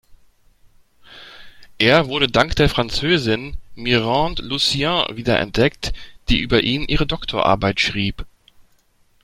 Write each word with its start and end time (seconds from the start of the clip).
Er 1.77 2.07
wurde 2.07 2.25
dank 2.27 2.55
der 2.55 2.69
Französin 2.69 3.55
Mirande 3.75 4.41
Lucien 4.41 5.05
wiederentdeckt, 5.15 5.93
die 6.27 6.39
über 6.39 6.63
ihn 6.63 6.85
ihre 6.87 7.05
Doktorarbeit 7.05 7.79
schrieb. 7.79 8.25